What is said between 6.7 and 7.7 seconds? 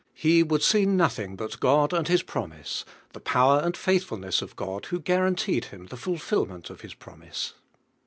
of His promise.